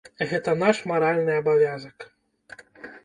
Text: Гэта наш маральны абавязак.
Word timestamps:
Гэта 0.29 0.53
наш 0.61 0.77
маральны 0.91 1.33
абавязак. 1.43 1.97